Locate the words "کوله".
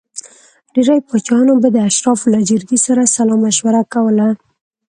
3.93-4.27